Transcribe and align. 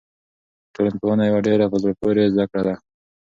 ټولنپوهنه 0.73 1.23
یوه 1.29 1.39
ډېره 1.47 1.65
په 1.71 1.77
زړه 1.81 1.93
پورې 2.01 2.31
زده 2.33 2.45
کړه 2.51 2.63
ده. 2.67 2.75